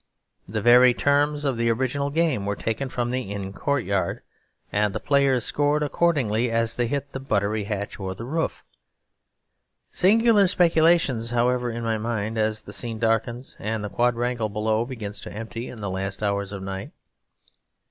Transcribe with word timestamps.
The 0.47 0.63
very 0.63 0.95
terms 0.95 1.45
of 1.45 1.57
the 1.57 1.69
original 1.69 2.09
game 2.09 2.47
were 2.47 2.55
taken 2.55 2.89
from 2.89 3.11
the 3.11 3.29
inn 3.31 3.53
courtyard, 3.53 4.23
and 4.71 4.95
the 4.95 4.99
players 4.99 5.45
scored 5.45 5.83
accordingly 5.83 6.49
as 6.49 6.75
they 6.75 6.87
hit 6.87 7.11
the 7.11 7.19
buttery 7.19 7.65
hatch 7.65 7.99
or 7.99 8.15
the 8.15 8.25
roof. 8.25 8.63
Singular 9.91 10.47
speculations 10.47 11.29
hover 11.29 11.69
in 11.69 11.83
my 11.83 11.99
mind 11.99 12.39
as 12.39 12.63
the 12.63 12.73
scene 12.73 12.97
darkens 12.97 13.55
and 13.59 13.83
the 13.83 13.89
quadrangle 13.91 14.49
below 14.49 14.85
begins 14.85 15.19
to 15.19 15.31
empty 15.31 15.67
in 15.67 15.81
the 15.81 15.89
last 15.91 16.23
hours 16.23 16.51
of 16.51 16.63
night. 16.63 16.89